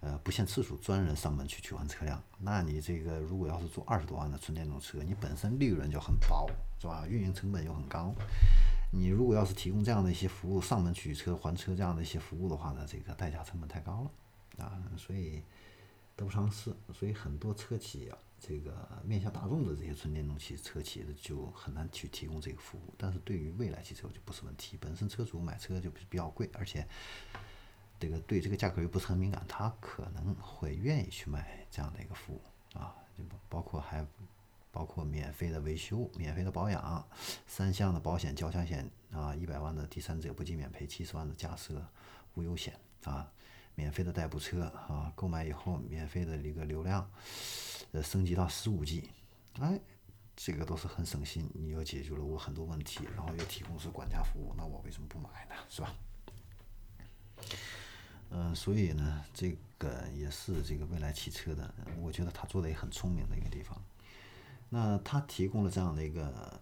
[0.00, 2.22] 呃，不限次数，专人上门去取换车辆。
[2.38, 6.46] 那你这个如果要是做二十多万的纯电动车，你本身利润就很薄，
[6.78, 7.06] 是吧？
[7.08, 8.14] 运营成本又很高。
[8.92, 15.42] 你如果要是提供这样的一些服务，上门取车还车这样的一些服务的话呢，这个代价成本太高了啊，所以
[16.14, 16.72] 得不偿失。
[16.92, 22.92] 所以很多车企啊，这个面向大众的这些纯电动汽车企业就很难去提供这个服务。
[22.98, 26.86] 但是对于未来汽车就不是问题，本身车主买车就比较贵，而且
[27.98, 34.06] 这个对这个价格又不是很敏感，他可能会愿意去买这样的一个服务啊，就包括还。
[34.74, 37.08] 包括免费的维修、免费的保养、
[37.46, 41.80] 三项的保险交强险啊，一百万的第三者不计免赔、七十万的驾驶
[42.34, 43.30] 无忧险啊，
[43.74, 47.10] 免费的代步车啊，购买以后免费的一个流量，
[47.92, 49.10] 呃，升级到十五 G，
[49.60, 49.80] 哎，
[50.36, 55.54] 这个都是很省心，你又解决了我很多问题，然后又提供是管家服务，那我为什么不买呢？
[55.68, 55.94] 是吧？
[58.30, 63.80] 嗯，所以呢，这个也是这个未来汽车的，我觉得他做的也很聪明的一个地方。
[64.70, 66.60] 那他提供了这样的一个，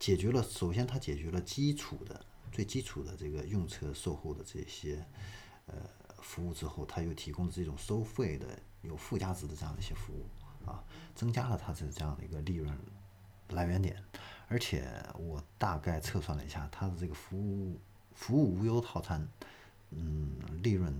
[0.00, 5.04] 解决了首先他解决了基础的最基础的这个用车售后的这些
[5.66, 5.74] 呃
[6.24, 10.26] 服务之后，它又提供了这种收费的有附加值的这样的一些服务
[10.66, 10.82] 啊，
[11.14, 12.76] 增加了它的这样的一个利润
[13.50, 14.02] 来源点，
[14.48, 17.78] 而且我大概测算了一下，它的这个服务
[18.14, 19.28] 服务无忧套餐，
[19.90, 20.90] 嗯，利润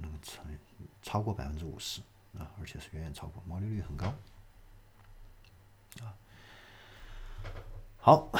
[0.00, 0.42] 能超
[1.02, 2.02] 超过百分之五十
[2.38, 4.06] 啊，而且是远远超过，毛利率很高。
[6.02, 6.14] 啊，
[7.96, 8.30] 好，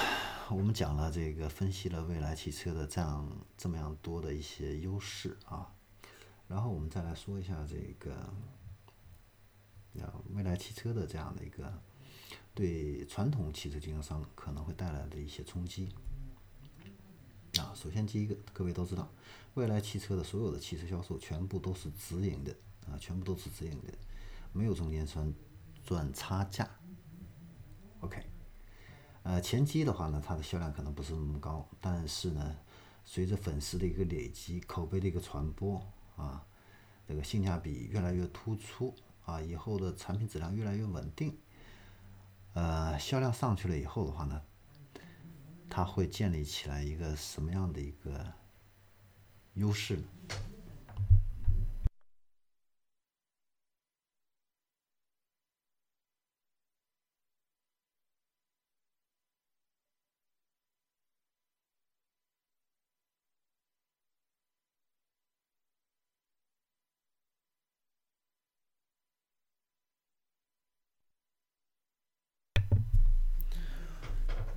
[0.51, 3.27] 我们讲了这个，分析了未来汽车的这样
[3.57, 5.73] 这么样多的一些优势啊，
[6.55, 8.15] 然后我们再来说一下这个，
[10.01, 11.83] 啊，未来汽车的这样的一个
[12.55, 15.89] 对传统汽车经销商可能会带来的一些冲击。
[17.59, 19.11] 啊，首先第一个，各位都知道，
[19.55, 22.55] 未来汽车的所有的汽车销售全部都是直营的
[22.87, 23.93] 啊，全部都是直营的，
[24.53, 25.35] 没有中间商
[25.85, 26.71] 赚差价。
[27.99, 28.25] OK，
[29.25, 32.57] 呃，前期的话呢，它的销量可能不是那么高，但是呢，
[33.05, 35.85] 随着粉丝的一个累积，口碑的一个传播
[36.17, 36.45] 啊，
[37.07, 41.37] 这个性价比越来越突出啊，以后的产品质量越来越稳定，
[42.53, 44.43] 呃，销量上去了以后的话呢，
[45.69, 48.33] 它会建立起来一个什么样的一个
[49.55, 50.05] 优势呢？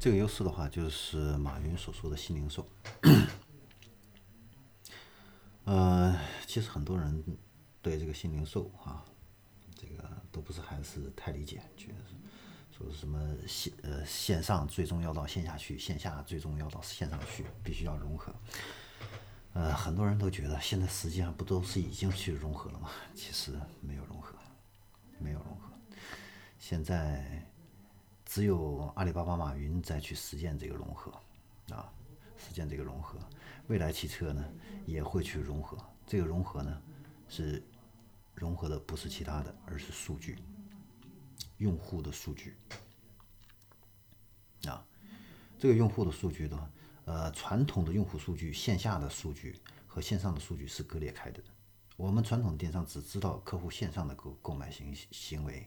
[0.08, 2.66] 这个优势的话，就是马云所说的新零售。
[5.66, 7.22] 呃，其实很多人
[7.82, 9.04] 对这个新零售啊，
[9.76, 11.96] 这个都不是还是太理解，觉得
[12.72, 18.34] 说什么线呃线上最终要到线下去，线下最终要到线上去，必须要融合。
[19.52, 22.92] 呃，很多人都觉得现在实际上不都是已经去融合了吗？
[23.14, 24.34] 其实没有融合，
[25.20, 25.70] 没有融合。
[26.58, 27.46] 现在。
[28.28, 31.12] 只有阿里巴巴马云再去实践这个融合，
[31.70, 31.92] 啊，
[32.36, 33.18] 实践这个融合，
[33.68, 34.46] 未来汽车呢
[34.86, 35.78] 也会去融合。
[36.06, 36.82] 这个融合呢
[37.30, 37.64] 是
[38.36, 40.38] 融合的不是其他的，而是数据，
[41.58, 42.58] 用户的数据。
[44.68, 44.86] 啊，
[45.58, 46.72] 这个用户的数据的，
[47.06, 51.42] 呃，传统的用户数据、线下的数据和线上的数据是割裂开的。
[51.96, 55.66] 我们传统电商只知道客户线上的购购买行行为。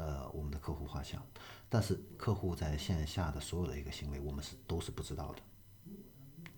[0.00, 1.22] 呃，我们的客户画像，
[1.68, 5.42] 但是客户在线下的所有的一个行为，我们是都是不知道的，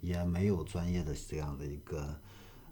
[0.01, 2.21] 也没有专业的这样的一个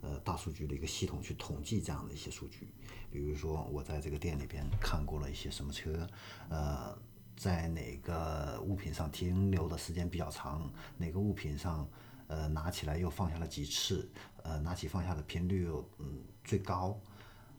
[0.00, 2.72] 呃大数据的一个系统去统计这样的一些数据。
[3.11, 6.09] 比如说，我在这个店里边看过了一些什么车，
[6.48, 6.96] 呃，
[7.37, 11.90] 在哪个物品上停留的时间比较长，哪个物品上
[12.28, 14.09] 呃拿起来又放下了几次，
[14.44, 16.96] 呃，拿起放下的频率又嗯最高，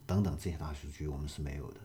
[0.06, 1.82] 等等这些大数据我们是没有的。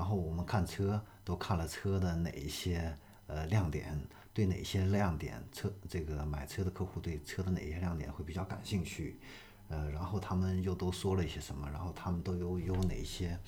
[0.00, 4.00] 然后我们看车，都看了车的哪一些呃亮点，
[4.32, 9.20] 对哪些亮点车这个买车的客户对车的哪些亮点会比较感兴趣，
[9.68, 13.38] 呃，然后他们又都说了一些什么，然后他们都有有哪些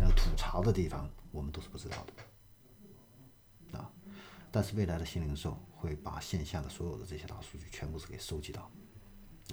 [0.00, 1.96] 呃吐槽的地方，我们都是不知道
[3.72, 3.90] 的啊。
[4.52, 8.70] 但是未来的新零售会把线下的所有的这些大数据全部是给收集到，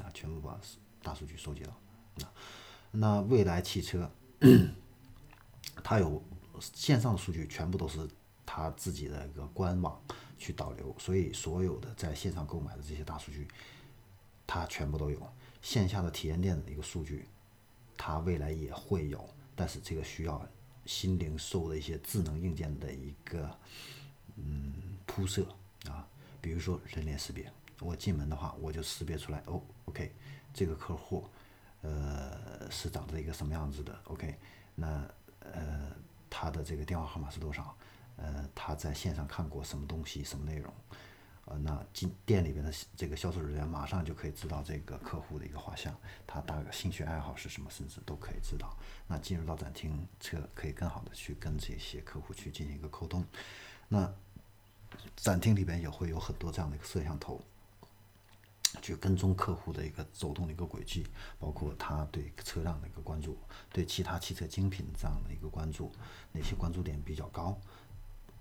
[0.04, 0.62] 啊，全部把
[1.02, 1.76] 大数据收集到，
[2.14, 2.28] 那
[2.92, 4.08] 那未来汽车
[5.84, 6.24] 它有。
[6.60, 8.08] 线上的数据全部都是
[8.46, 10.02] 他自己的一个官网
[10.38, 13.48] 去导流，所以所有的在线上购买的这些大数据，
[14.46, 15.34] 它全部都有。
[15.62, 17.26] 线下的体验店的一个数据，
[17.98, 20.46] 它未来也会有，但是这个需要
[20.86, 23.50] 新零售的一些智能硬件的一个
[24.36, 25.48] 嗯铺设
[25.88, 26.06] 啊，
[26.42, 30.14] 比如说人脸识别，我进门的话我就识别出来哦，OK，
[30.54, 31.26] 这个客户
[31.82, 34.38] 呃是长着一个什么样子的，OK，
[34.76, 35.08] 那
[35.40, 35.92] 呃。
[36.36, 37.78] 他的这个电话号码是多少？
[38.16, 40.74] 呃，他在线上看过什么东西、什么内容？
[41.46, 48.76] 呃，那进店里边的这个销售人员马上就可以知道这个客户的一个画像，他大概兴趣爱好是什么，甚至都可以知道。
[49.08, 53.24] 那进入到展厅车，可以更好的去跟这些客户去进行一个沟通。
[53.88, 54.12] 那
[55.16, 57.40] 展厅里边也会有很多这样的一个摄像头。
[58.82, 61.06] 去跟踪客户的一个走动的一个轨迹，
[61.40, 63.38] 包括他对车辆的一个关注，
[63.72, 65.92] 对其他汽车精品这样的一个关注，
[66.32, 67.58] 哪些关注点比较高？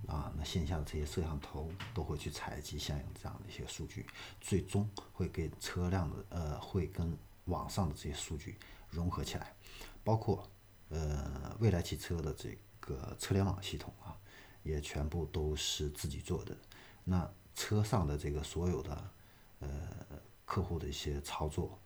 [0.07, 4.07] 啊，那线下的这些摄像头都会去采集相应这样的一些数据，
[4.41, 8.57] 最终会给车辆的呃，会跟网上的这些数据
[8.91, 9.55] 融合起来，
[10.03, 10.49] 包括
[10.89, 14.17] 呃，未来汽车的这个车联网系统啊，
[14.63, 16.57] 也全部都是自己做的。
[17.05, 19.11] 那车上的这个所有的。
[19.63, 21.79] 呃，客户的一些操作，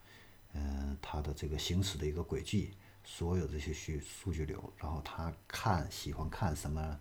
[0.55, 2.73] 嗯，他的这个行驶的一个轨迹，
[3.05, 6.99] 所有这些数数据流，然后他看喜欢看什么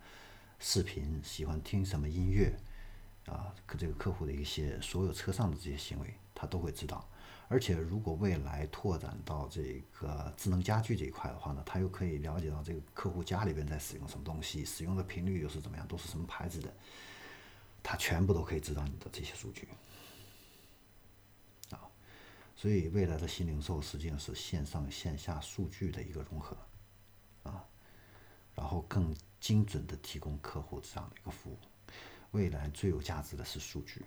[0.59, 2.53] 视频，喜欢听什么音乐，
[3.25, 7.07] 啊，这个客户的一些所有车上的这些行为，他都会知道。
[7.47, 16.73] 而且如果未来拓展到这个智能家居这一块的话呢，他又可以了解到这个客户家里边在使用什么东西，使用的频率又是怎么样，都是什么牌子的，
[17.83, 19.67] 他全部都可以知道你的这些数据。
[22.57, 26.57] 所以，未来的新零售实际上是线上线下数据的一个融合，
[27.43, 27.65] 啊，
[28.55, 31.59] 然后更精准的提供客户这样的一个服务。
[32.31, 34.05] 未来最有价值的是数据，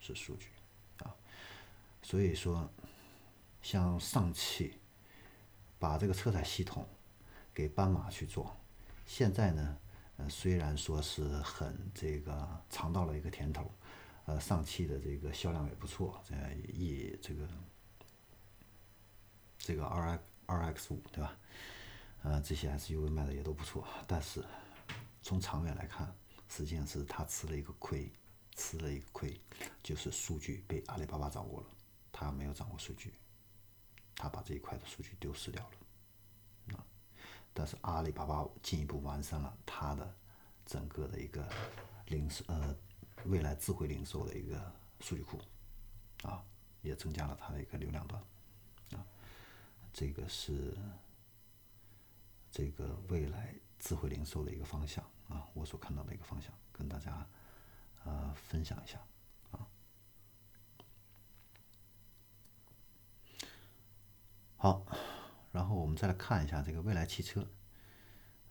[0.00, 0.48] 是数据，
[1.00, 1.14] 啊，
[2.02, 2.68] 所以说，
[3.60, 4.78] 像上汽
[5.78, 6.88] 把这个车载系统
[7.52, 8.56] 给斑马去做，
[9.04, 9.78] 现在呢，
[10.16, 13.70] 呃，虽然说是很这个尝到了一个甜头。
[14.28, 16.34] 呃，上汽的这个销量也不错，这
[16.70, 17.48] 一这个
[19.56, 21.34] 这个二 X 二 X 五对吧？
[22.22, 24.44] 呃，这些 SUV 卖的也都不错，但是
[25.22, 26.14] 从长远来看，
[26.46, 28.12] 实际上是他吃了一个亏，
[28.54, 29.40] 吃了一个亏，
[29.82, 31.66] 就是数据被阿里巴巴掌握了，
[32.12, 33.14] 他没有掌握数据，
[34.14, 36.84] 他把这一块的数据丢失掉了，啊，
[37.54, 40.14] 但是阿里巴巴进一步完善了它的
[40.66, 41.48] 整个的一个
[42.08, 42.76] 零售呃
[43.26, 45.40] 未来智慧零售的一个数据库，
[46.22, 46.44] 啊，
[46.82, 48.22] 也增加了它的一个流量端，
[48.92, 49.06] 啊，
[49.92, 50.76] 这个是。
[52.50, 57.24] 这个未来智慧零售的一个方向啊，我所看到的一个方向，跟大家
[58.04, 58.98] 呃分享一下
[59.50, 59.68] 啊。
[64.56, 64.86] 好，
[65.52, 67.46] 然后我们再来看一下这个未来汽车，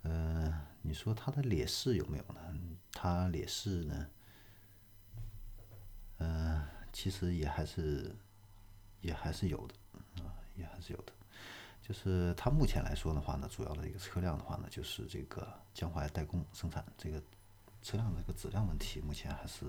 [0.04, 2.78] 呃，你说它的劣势有没有呢？
[2.92, 4.10] 它劣势呢，
[6.18, 8.16] 呃，其实也还是
[9.02, 11.14] 也还是有的啊，也还是有的。
[11.82, 17.22] 就是它目前来说的话呢，主要的一个车辆的话呢，就是这个江淮代工生产，这个
[17.82, 19.64] 车辆的这个质量问题，目前还是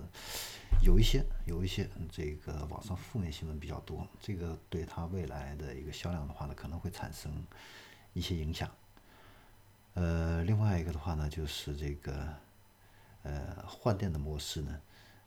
[0.83, 7.33] 有一些有一些这个网上负面新闻比较多，这个对它未来的一个销量的话呢，可能会产生
[8.15, 8.69] 一些影响。
[9.95, 12.35] 呃，另外一个的话呢，就是这个
[13.23, 14.81] 呃换电的模式呢，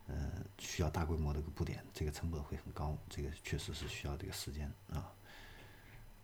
[0.06, 5.12] 呃需要大规模的一个布点，这个成本会很高，这个确实是需要这个时间啊。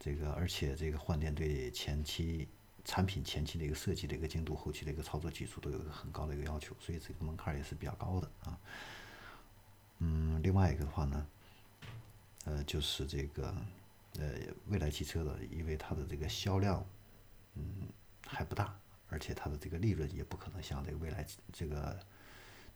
[0.01, 2.47] 这个，而且这个换电对前期
[2.85, 8.59] 产品前期的一个设计的一个精度，后期的一个操作技术都有一个很高的一个要求，所以这个门槛也是比较高的啊。
[9.99, 11.27] 嗯，另外一个的话呢，
[12.45, 13.53] 呃，就是这个
[14.19, 14.35] 呃，
[14.69, 16.87] 未来汽车的，因为它的这个销量
[17.55, 17.89] 嗯
[18.25, 21.99] 还不大，而且它的这个利润也不可能像这个未来这个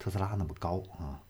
[0.02, 1.22] 特斯拉那么高啊。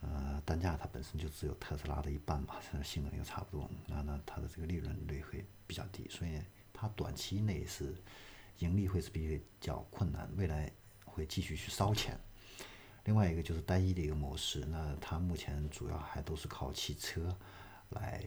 [0.00, 6.40] 呃，单价它本身就只有特斯拉的一半嘛，性能又差不多，那那它的这个利润率会比较低，所以
[6.72, 7.94] 它短期内是
[8.60, 10.72] 盈利会是比较困难，未来
[11.04, 12.18] 会继续去烧钱。
[13.04, 17.36] 另外一个就是单一的一个模式，那它目前主要还都是靠汽车
[17.90, 18.24] 来，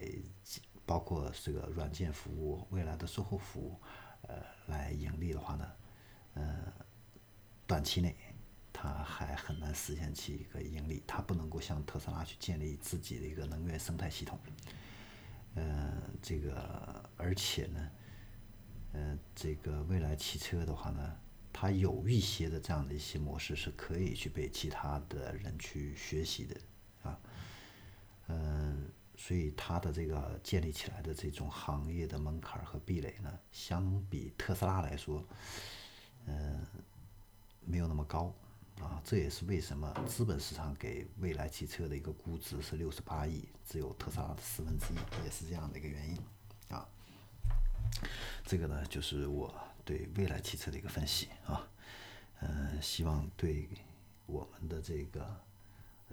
[0.86, 3.80] 包括这个软件服务、未来的售后服务，
[4.28, 4.36] 呃，
[4.68, 5.72] 来盈利的话呢，
[6.36, 6.74] 呃，
[7.66, 8.16] 短期内。
[8.82, 14.40] 它还很难实现其一个盈利，它不能够像特斯拉去建立自己的一个能源生态系统。
[15.56, 17.92] 嗯，这个而且呢，
[18.94, 21.18] 嗯，这个未来汽车的话呢，
[21.52, 26.56] 它有一些的这样的一些模式是可以去被其他的人去学习的
[27.04, 27.20] 啊。
[28.28, 35.22] 嗯，所以它的这个建立起来的这种行业的门槛和壁垒呢，相比特斯拉来说，
[36.28, 36.66] 嗯，
[37.66, 38.34] 没有那么高。
[38.80, 46.18] 啊，这也是为什么资本市场给未来汽车的一个估值是六十八亿，只有特斯拉的四分之一，也是这样的一个原因。
[46.70, 46.88] 啊，
[48.46, 49.54] 这个呢，就是我
[49.84, 51.68] 对未来汽车的一个分析啊。
[52.40, 53.68] 嗯，希望对
[54.26, 55.30] 我们的这个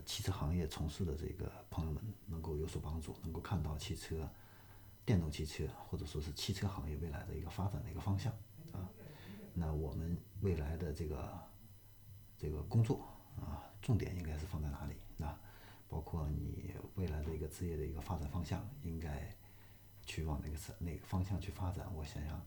[0.05, 4.29] 汽车行业从事的这个朋友们能够有所帮助，能够看到汽车、
[5.05, 8.33] 电动汽车或者说是汽车行业未来的一个发展的一个方向
[8.73, 8.91] 啊。
[9.55, 11.33] 那我们未来的这个。
[12.39, 13.07] 这个工作
[13.37, 14.95] 啊，重点应该是放在哪里？
[15.17, 15.37] 那
[15.89, 19.29] 包括你未来的一个职业的一个发展方向，应该
[20.05, 21.87] 去往哪个哪哪个方向去发展？
[21.95, 22.41] 我想想，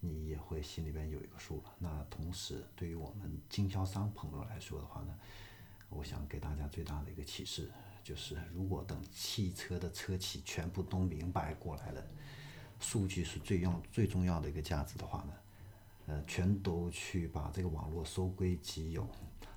[0.00, 1.74] 你也会心里边有一个数了。
[1.78, 5.14] 那同时，对于我们经销商朋友来说的话呢，
[5.88, 7.70] 我想给大家最大的一个启示
[8.02, 12.06] 就是：如果等汽车的车企全部都明白过来了，
[12.78, 15.32] 数据是最用最重要的一个价值的话呢？
[16.06, 19.08] 呃，全都去把这个网络收归己有，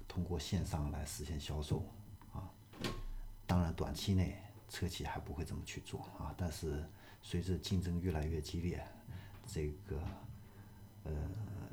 [0.09, 1.85] 通过线上来实现销售
[2.33, 2.51] 啊。
[3.47, 4.37] 当然，短期内
[4.67, 6.35] 车企还不会这么去做啊。
[6.35, 6.83] 但是，
[7.21, 8.85] 随着竞争越来越激烈，
[9.47, 10.01] 这个
[11.03, 11.11] 呃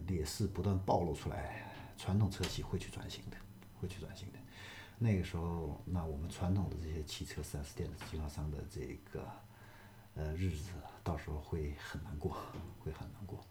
[0.06, 1.64] 劣势不断暴露出来，
[1.96, 3.36] 传统车企会去转型的，
[3.80, 4.38] 会去转型的。
[4.98, 9.28] 那个时候，那我们传统的这些汽车 4S 店的经销商的这个
[10.14, 10.70] 呃日子，
[11.04, 12.36] 到时候会很难过，
[12.80, 13.44] 会很难过。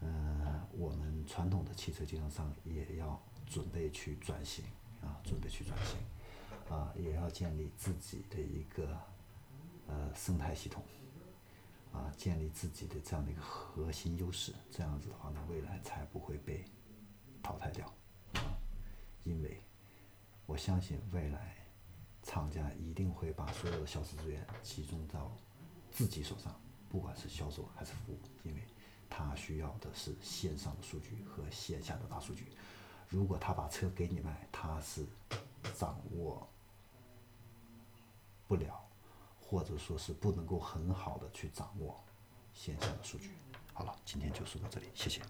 [0.00, 0.35] 嗯，
[0.78, 4.62] 我们传统的汽车经销商也要准备去转型
[5.00, 5.96] 啊，准备去转型，
[6.68, 8.94] 啊，也要建立自己的一个
[9.86, 10.82] 呃生态系统，
[11.92, 16.62] 啊，建立自己的这样的一个核心优势，这样子的话呢，未来才不会被
[17.42, 17.86] 淘汰掉，
[18.34, 18.58] 啊，
[19.24, 19.62] 因为
[20.44, 21.56] 我相信未来
[22.22, 25.34] 厂家一定会把所有的销售资源集中到
[25.90, 26.54] 自己手上，
[26.90, 28.60] 不管是销售还是服务，因为。
[29.08, 32.46] 他需要的是线上的数据和线下的大数据。
[33.08, 35.06] 如果他把车给你卖，他是
[35.74, 36.48] 掌握
[38.46, 38.84] 不了，
[39.40, 42.02] 或者说是不能够很好的去掌握
[42.52, 43.30] 线下的数据
[43.72, 45.20] 好了今天就说到这里，谢谢。